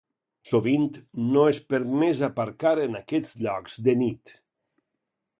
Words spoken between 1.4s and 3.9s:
és permès aparcar en aquests llocs